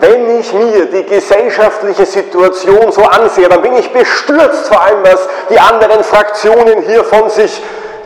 [0.00, 5.28] Wenn ich mir die gesellschaftliche Situation so ansehe, dann bin ich bestürzt vor allem, was
[5.48, 7.62] die anderen Fraktionen hier von sich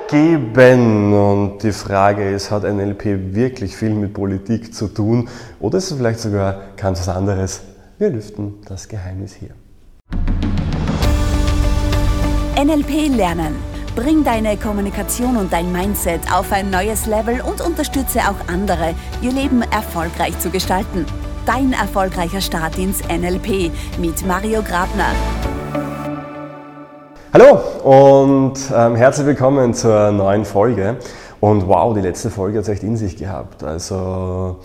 [0.08, 1.14] geben.
[1.14, 5.28] Und die Frage ist, hat NLP wirklich viel mit Politik zu tun
[5.60, 7.62] oder ist es vielleicht sogar ganz was anderes?
[7.96, 9.50] Wir lüften das Geheimnis hier.
[12.62, 13.56] NLP lernen.
[13.96, 19.32] Bring deine Kommunikation und dein Mindset auf ein neues Level und unterstütze auch andere, ihr
[19.32, 21.06] Leben erfolgreich zu gestalten.
[21.48, 25.14] Dein erfolgreicher Start ins NLP mit Mario Grabner.
[27.32, 30.98] Hallo und ähm, herzlich willkommen zur neuen Folge.
[31.40, 33.64] Und wow, die letzte Folge hat es echt in sich gehabt.
[33.64, 34.58] Also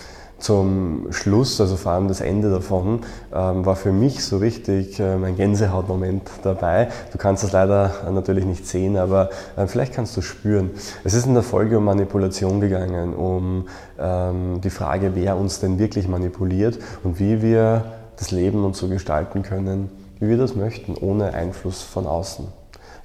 [0.43, 2.99] zum Schluss, also vor allem das Ende davon,
[3.33, 6.89] ähm, war für mich so richtig ähm, ein Gänsehautmoment dabei.
[7.13, 10.71] Du kannst das leider natürlich nicht sehen, aber äh, vielleicht kannst du spüren.
[11.05, 15.79] Es ist in der Folge um Manipulation gegangen, um ähm, die Frage, wer uns denn
[15.79, 17.85] wirklich manipuliert und wie wir
[18.17, 19.89] das Leben uns so gestalten können,
[20.19, 22.47] wie wir das möchten, ohne Einfluss von außen.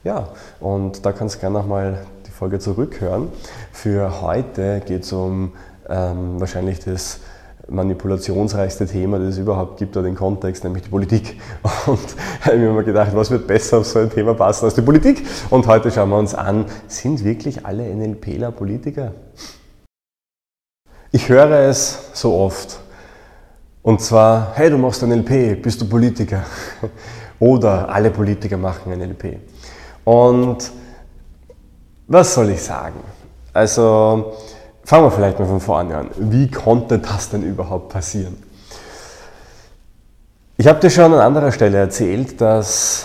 [0.02, 3.28] Ja, und da kannst du gerne nochmal die Folge zurückhören.
[3.70, 5.52] Für heute geht es um
[5.88, 7.20] ähm, wahrscheinlich das
[7.68, 11.40] manipulationsreichste Thema, das es überhaupt gibt, oder den Kontext, nämlich die Politik.
[11.86, 11.98] Und
[12.40, 14.82] ich habe mir immer gedacht, was wird besser auf so ein Thema passen als die
[14.82, 15.24] Politik?
[15.50, 19.12] Und heute schauen wir uns an, sind wirklich alle NLPler Politiker?
[21.10, 22.80] Ich höre es so oft.
[23.82, 26.44] Und zwar, hey, du machst NLP, bist du Politiker?
[27.38, 29.38] Oder alle Politiker machen NLP.
[30.04, 30.70] Und
[32.06, 33.00] was soll ich sagen?
[33.52, 34.32] Also,
[34.88, 36.08] fangen wir vielleicht mal von vorne an.
[36.16, 38.38] Wie konnte das denn überhaupt passieren?
[40.56, 43.04] Ich habe dir schon an anderer Stelle erzählt, dass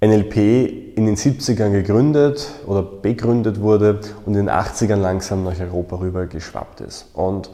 [0.00, 6.00] NLP in den 70ern gegründet oder begründet wurde und in den 80ern langsam nach Europa
[6.00, 7.06] rüber geschwappt ist.
[7.14, 7.50] Und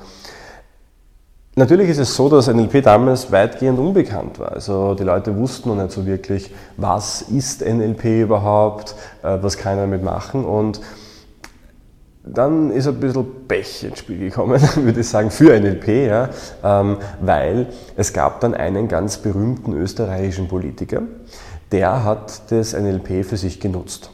[1.58, 4.52] Natürlich ist es so, dass NLP damals weitgehend unbekannt war.
[4.52, 9.78] Also die Leute wussten noch nicht so wirklich, was ist NLP überhaupt, äh, was kann
[9.78, 10.44] er damit machen.
[10.44, 10.82] Und
[12.26, 16.28] dann ist ein bisschen Pech ins Spiel gekommen, würde ich sagen, für NLP, ja,
[16.62, 21.02] ähm, weil es gab dann einen ganz berühmten österreichischen Politiker,
[21.72, 24.10] der hat das NLP für sich genutzt.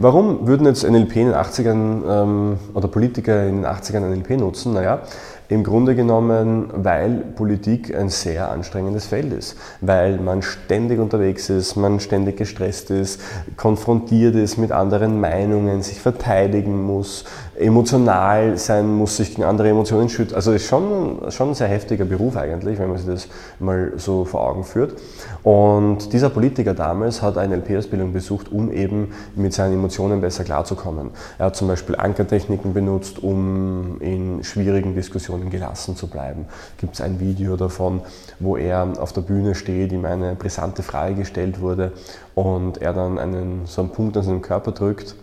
[0.00, 4.74] Warum würden jetzt NLP in den 80ern ähm, oder Politiker in den 80ern NLP nutzen?
[4.74, 5.02] Naja,
[5.50, 11.74] im Grunde genommen, weil Politik ein sehr anstrengendes Feld ist, weil man ständig unterwegs ist,
[11.74, 13.20] man ständig gestresst ist,
[13.56, 17.24] konfrontiert ist mit anderen Meinungen, sich verteidigen muss,
[17.56, 20.34] emotional sein muss, sich gegen andere Emotionen schützt.
[20.34, 24.26] Also ist schon, schon ein sehr heftiger Beruf eigentlich, wenn man sich das mal so
[24.26, 25.00] vor Augen führt.
[25.42, 29.87] Und dieser Politiker damals hat eine NLP-Ausbildung besucht, um eben mit seinen Emotionen
[30.20, 31.10] besser klarzukommen.
[31.38, 36.46] Er hat zum Beispiel Ankertechniken benutzt, um in schwierigen Diskussionen gelassen zu bleiben.
[36.78, 38.02] Gibt es ein Video davon,
[38.38, 41.92] wo er auf der Bühne steht, ihm eine brisante Frage gestellt wurde
[42.34, 45.16] und er dann einen, so einen Punkt an seinem Körper drückt.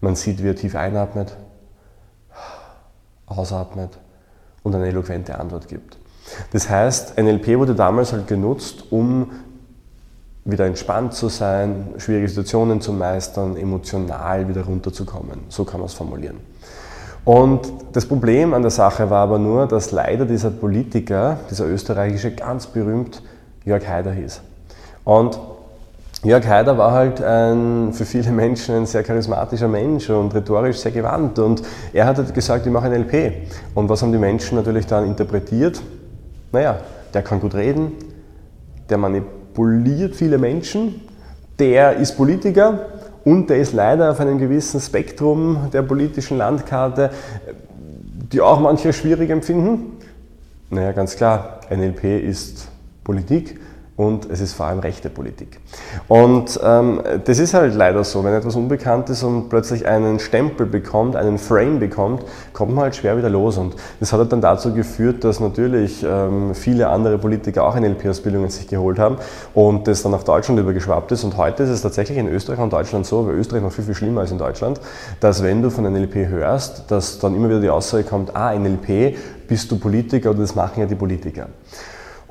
[0.00, 1.36] Man sieht, wie er tief einatmet,
[3.26, 3.98] ausatmet
[4.62, 5.98] und eine eloquente Antwort gibt.
[6.52, 9.30] Das heißt, NLP wurde damals halt genutzt, um
[10.46, 15.40] wieder entspannt zu sein, schwierige Situationen zu meistern, emotional wieder runterzukommen.
[15.48, 16.36] So kann man es formulieren.
[17.24, 22.30] Und das Problem an der Sache war aber nur, dass leider dieser Politiker, dieser österreichische,
[22.30, 23.20] ganz berühmt
[23.64, 24.40] Jörg Haider hieß.
[25.02, 25.40] Und
[26.22, 30.92] Jörg Haider war halt ein, für viele Menschen ein sehr charismatischer Mensch und rhetorisch sehr
[30.92, 31.40] gewandt.
[31.40, 31.62] Und
[31.92, 33.32] er hat halt gesagt, ich mache ein LP.
[33.74, 35.82] Und was haben die Menschen natürlich dann interpretiert?
[36.52, 36.78] Naja,
[37.12, 37.92] der kann gut reden,
[38.88, 38.98] der
[39.56, 41.00] manipuliert viele Menschen,
[41.58, 42.86] der ist Politiker
[43.24, 47.10] und der ist leider auf einem gewissen Spektrum der politischen Landkarte,
[48.32, 49.96] die auch manche schwierig empfinden.
[50.70, 52.68] Naja, ganz klar, NLP ist
[53.04, 53.58] Politik
[53.96, 55.58] und es ist vor allem rechte Politik.
[56.06, 60.66] Und ähm, das ist halt leider so, wenn etwas unbekannt ist und plötzlich einen Stempel
[60.66, 63.56] bekommt, einen Frame bekommt, kommt man halt schwer wieder los.
[63.56, 67.88] Und das hat halt dann dazu geführt, dass natürlich ähm, viele andere Politiker auch eine
[67.88, 69.16] LP-Ausbildung sich geholt haben
[69.54, 71.24] und das dann nach Deutschland übergeschwappt ist.
[71.24, 73.94] Und heute ist es tatsächlich in Österreich und Deutschland so, weil Österreich noch viel, viel
[73.94, 74.78] schlimmer als in Deutschland,
[75.20, 79.16] dass wenn du von NLP hörst, dass dann immer wieder die Aussage kommt, ah, NLP,
[79.48, 81.48] bist du Politiker oder das machen ja die Politiker.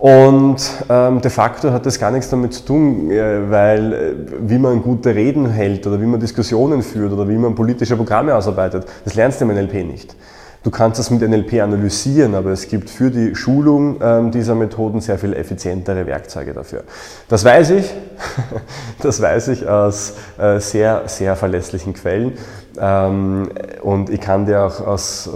[0.05, 0.57] Und
[0.87, 4.83] ähm, de facto hat das gar nichts damit zu tun, äh, weil äh, wie man
[4.83, 9.15] gute Reden hält oder wie man Diskussionen führt oder wie man politische Programme ausarbeitet, das
[9.15, 10.15] lernst du im NLP nicht.
[10.61, 15.01] Du kannst das mit NLP analysieren, aber es gibt für die Schulung ähm, dieser Methoden
[15.01, 16.83] sehr viel effizientere Werkzeuge dafür.
[17.27, 17.91] Das weiß ich,
[19.01, 22.33] das weiß ich aus äh, sehr, sehr verlässlichen Quellen.
[22.79, 23.49] Ähm,
[23.81, 25.31] und ich kann dir auch aus,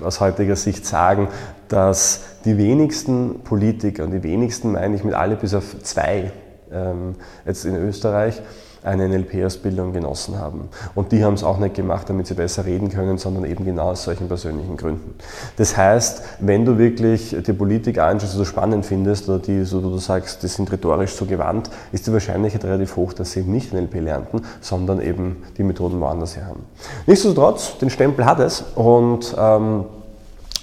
[0.00, 1.26] aus heutiger Sicht sagen,
[1.66, 6.32] dass die wenigsten Politiker, und die wenigsten meine ich mit alle bis auf zwei
[6.72, 8.40] ähm, jetzt in Österreich,
[8.84, 10.68] eine NLP-Ausbildung genossen haben.
[10.94, 13.90] Und die haben es auch nicht gemacht, damit sie besser reden können, sondern eben genau
[13.90, 15.14] aus solchen persönlichen Gründen.
[15.56, 19.96] Das heißt, wenn du wirklich die Politik anschaust, die spannend findest oder die, so du
[19.98, 24.00] sagst, die sind rhetorisch so gewandt, ist die Wahrscheinlichkeit relativ hoch, dass sie nicht NLP
[24.00, 26.64] lernten, sondern eben die Methoden woanders her haben.
[27.06, 29.84] Nichtsdestotrotz, den Stempel hat es und ähm,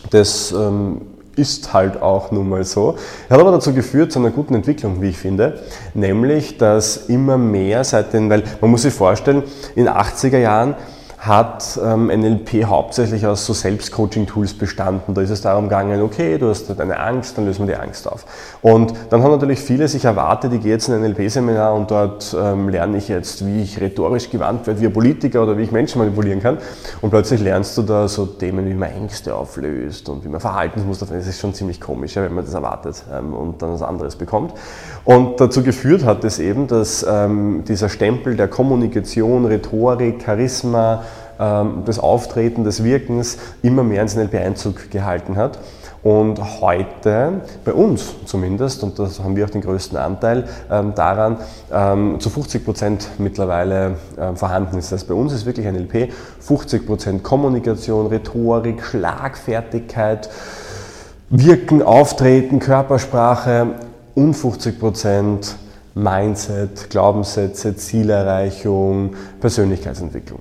[0.09, 1.01] das ähm,
[1.39, 2.97] ist halt auch nun mal so.
[3.29, 5.59] Hat aber dazu geführt zu einer guten Entwicklung, wie ich finde,
[5.93, 9.43] nämlich, dass immer mehr seit den, weil man muss sich vorstellen,
[9.75, 10.75] in den 80er Jahren
[11.19, 15.13] hat ähm, NLP hauptsächlich aus so Selbstcoaching-Tools bestanden.
[15.13, 18.09] Da ist es darum gegangen, okay, du hast eine Angst, dann lösen wir die Angst
[18.09, 18.25] auf.
[18.61, 22.33] Und dann haben natürlich viele sich erwartet, ich gehe jetzt in ein NLP-Seminar und dort
[22.39, 25.73] ähm, lerne ich jetzt, wie ich rhetorisch gewandt werde, wie ein Politiker oder wie ich
[25.73, 26.57] Menschen manipulieren kann.
[27.01, 31.05] Und plötzlich lernst du da so Themen, wie man Ängste auflöst und wie man Verhaltensmuster,
[31.05, 34.53] das ist schon ziemlich komisch, wenn man das erwartet ähm, und dann was anderes bekommt.
[35.03, 41.03] Und dazu geführt hat es eben, dass ähm, dieser Stempel der Kommunikation, Rhetorik, Charisma,
[41.39, 45.57] des Auftreten, des Wirkens immer mehr ins NLP Einzug gehalten hat.
[46.01, 51.37] Und heute, bei uns zumindest, und da haben wir auch den größten Anteil ähm, daran,
[51.73, 54.91] ähm, zu 50 Prozent mittlerweile ähm, vorhanden ist.
[54.91, 60.29] Das heißt, bei uns ist wirklich NLP 50 Prozent Kommunikation, Rhetorik, Schlagfertigkeit,
[61.29, 63.67] Wirken, Auftreten, Körpersprache
[64.15, 65.55] und 50 Prozent
[65.95, 70.39] Mindset, Glaubenssätze, Zielerreichung, Persönlichkeitsentwicklung.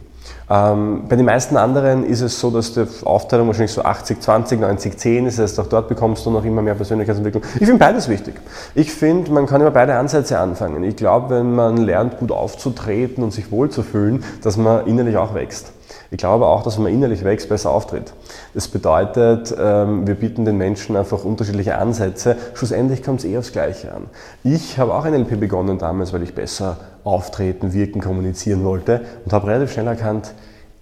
[0.50, 4.61] Ähm, bei den meisten anderen ist es so, dass die Aufteilung wahrscheinlich so 80, 20,
[4.61, 5.39] 90, 10 ist.
[5.39, 7.43] Das heißt, auch dort bekommst du noch immer mehr Persönlichkeitsentwicklung.
[7.55, 8.35] Ich finde beides wichtig.
[8.75, 10.83] Ich finde, man kann immer beide Ansätze anfangen.
[10.85, 15.73] Ich glaube, wenn man lernt, gut aufzutreten und sich wohlzufühlen, dass man innerlich auch wächst.
[16.11, 18.12] Ich glaube auch, dass man innerlich wächst, besser auftritt.
[18.55, 22.37] Das bedeutet, ähm, wir bieten den Menschen einfach unterschiedliche Ansätze.
[22.55, 24.06] Schlussendlich kommt es eh aufs Gleiche an.
[24.44, 29.46] Ich habe auch NLP begonnen damals, weil ich besser auftreten, wirken, kommunizieren wollte und habe
[29.49, 30.32] relativ schnell erkannt,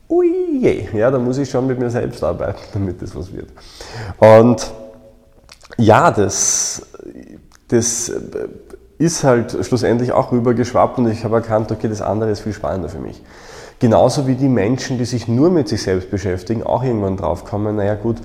[0.08, 3.48] ui je, ja, da muss ich schon mit mir selbst arbeiten, damit das was wird.
[4.18, 4.72] Und
[5.78, 6.82] ja, das,
[7.68, 8.12] das
[8.98, 12.88] ist halt schlussendlich auch rübergeschwappt und ich habe erkannt, okay, das andere ist viel spannender
[12.88, 13.22] für mich.
[13.78, 17.94] Genauso wie die Menschen, die sich nur mit sich selbst beschäftigen, auch irgendwann draufkommen, naja
[17.94, 18.16] gut,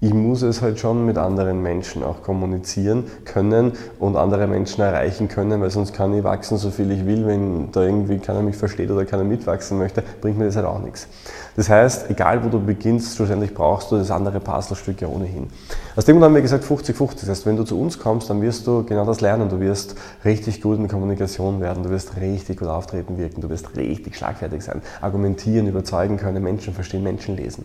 [0.00, 5.28] ich muss es halt schon mit anderen Menschen auch kommunizieren können und andere Menschen erreichen
[5.28, 7.26] können, weil sonst kann ich wachsen, so viel ich will.
[7.26, 10.80] Wenn da irgendwie keiner mich versteht oder keiner mitwachsen möchte, bringt mir das halt auch
[10.80, 11.08] nichts.
[11.56, 15.48] Das heißt, egal wo du beginnst, schlussendlich brauchst du das andere Puzzlestück ja ohnehin.
[15.96, 17.20] Aus dem Grund haben wir gesagt 50-50.
[17.20, 19.48] Das heißt, wenn du zu uns kommst, dann wirst du genau das lernen.
[19.48, 19.94] Du wirst
[20.24, 24.62] richtig gut in Kommunikation werden, du wirst richtig gut auftreten wirken, du wirst richtig schlagfertig
[24.62, 27.64] sein, argumentieren, überzeugen können, Menschen verstehen, Menschen lesen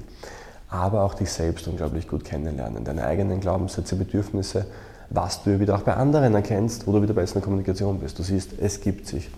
[0.72, 4.66] aber auch dich selbst unglaublich gut kennenlernen, deine eigenen Glaubenssätze, Bedürfnisse,
[5.10, 8.18] was du wieder auch bei anderen erkennst, wo du wieder besser in der Kommunikation bist.
[8.18, 9.30] Du siehst, es gibt sich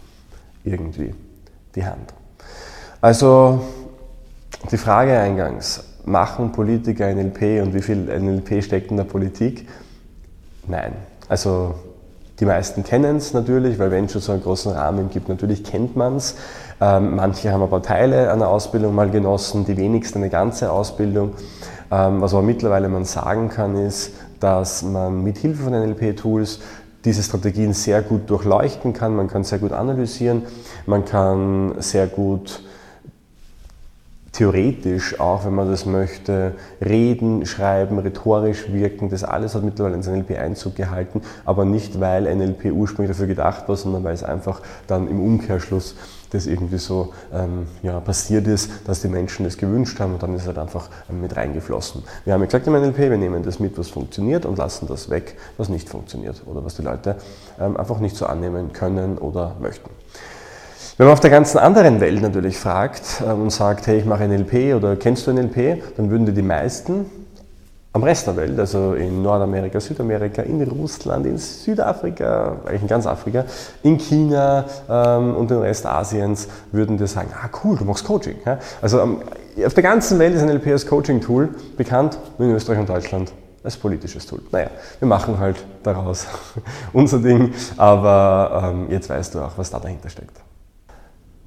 [0.64, 1.16] irgendwie
[1.76, 2.14] die Hand.
[3.02, 3.62] Also
[4.72, 9.68] die Frage eingangs, machen Politiker NLP und wie viel NLP steckt in der Politik?
[10.68, 10.94] Nein.
[11.28, 11.76] Also
[12.40, 15.64] die meisten kennen es natürlich, weil wenn es schon so einen großen Rahmen gibt, natürlich
[15.64, 16.36] kennt man es.
[16.82, 21.34] Ähm, manche haben aber Teile einer Ausbildung mal genossen, die wenigsten eine ganze Ausbildung.
[21.92, 26.60] Ähm, was aber mittlerweile man sagen kann, ist, dass man mit Hilfe von NLP-Tools
[27.06, 30.44] diese Strategien sehr gut durchleuchten kann, man kann sehr gut analysieren,
[30.86, 32.64] man kann sehr gut
[34.34, 40.08] theoretisch auch, wenn man das möchte, reden, schreiben, rhetorisch wirken, das alles hat mittlerweile ins
[40.08, 44.62] NLP Einzug gehalten, aber nicht, weil NLP ursprünglich dafür gedacht war, sondern weil es einfach
[44.88, 45.96] dann im Umkehrschluss
[46.32, 50.34] das irgendwie so ähm, ja, passiert ist, dass die Menschen das gewünscht haben und dann
[50.34, 52.04] ist es halt einfach ähm, mit reingeflossen.
[52.26, 55.12] Wir haben ja gesagt im NLP, wir nehmen das mit, was funktioniert und lassen das
[55.12, 57.18] weg, was nicht funktioniert oder was die Leute
[57.60, 59.92] ähm, einfach nicht so annehmen können oder möchten.
[60.96, 64.28] Wenn man auf der ganzen anderen Welt natürlich fragt ähm, und sagt, hey, ich mache
[64.28, 67.08] NLP oder kennst du NLP, dann würden dir die meisten
[67.94, 73.08] am Rest der Welt, also in Nordamerika, Südamerika, in Russland, in Südafrika, eigentlich in ganz
[73.08, 73.46] Afrika,
[73.82, 78.36] in China ähm, und den Rest Asiens, würden dir sagen, ah cool, du machst Coaching.
[78.46, 78.60] Ja?
[78.80, 79.22] Also ähm,
[79.66, 83.32] auf der ganzen Welt ist NLP als Coaching-Tool bekannt, nur in Österreich und Deutschland
[83.64, 84.42] als politisches Tool.
[84.52, 84.70] Naja,
[85.00, 86.28] wir machen halt daraus
[86.94, 90.44] unser Ding, aber ähm, jetzt weißt du auch, was da dahinter steckt.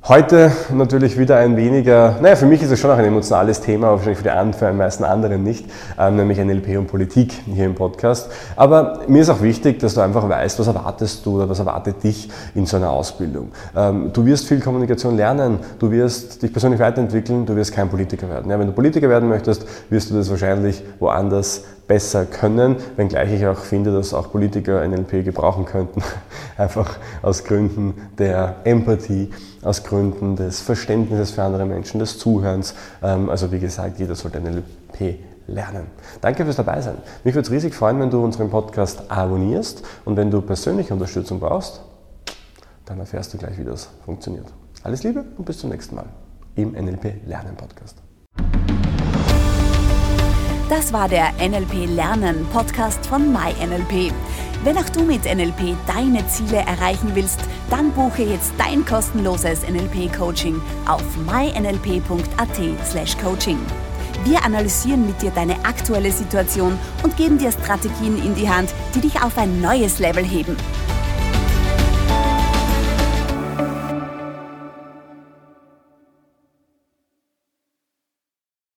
[0.09, 3.89] Heute natürlich wieder ein weniger, naja, für mich ist es schon auch ein emotionales Thema,
[3.89, 5.67] aber wahrscheinlich für die, für die meisten anderen nicht,
[5.99, 8.31] ähm, nämlich NLP und Politik hier im Podcast.
[8.55, 12.05] Aber mir ist auch wichtig, dass du einfach weißt, was erwartest du oder was erwartet
[12.05, 13.51] dich in so einer Ausbildung.
[13.75, 18.29] Ähm, du wirst viel Kommunikation lernen, du wirst dich persönlich weiterentwickeln, du wirst kein Politiker
[18.29, 18.49] werden.
[18.49, 23.47] Ja, wenn du Politiker werden möchtest, wirst du das wahrscheinlich woanders besser können, wenngleich ich
[23.47, 26.03] auch finde, dass auch Politiker NLP gebrauchen könnten,
[26.57, 29.31] einfach aus Gründen der Empathie,
[29.67, 32.75] aus Gründen des Verständnisses für andere Menschen, des Zuhörens.
[33.03, 35.19] Ähm, also wie gesagt, jeder sollte NLP
[35.49, 35.89] lernen.
[36.21, 36.97] Danke fürs Dabeisein.
[37.25, 41.41] Mich würde es riesig freuen, wenn du unseren Podcast abonnierst und wenn du persönliche Unterstützung
[41.41, 41.83] brauchst,
[42.85, 44.47] dann erfährst du gleich, wie das funktioniert.
[44.83, 46.07] Alles Liebe und bis zum nächsten Mal
[46.55, 47.97] im NLP Lernen Podcast.
[50.69, 54.13] Das war der NLP Lernen Podcast von MyNLP.
[54.65, 60.61] Wenn auch du mit NLP deine Ziele erreichen willst, dann buche jetzt dein kostenloses NLP-Coaching
[60.89, 63.59] auf mynlp.at/coaching.
[64.25, 69.01] Wir analysieren mit dir deine aktuelle Situation und geben dir Strategien in die Hand, die
[69.01, 70.57] dich auf ein neues Level heben.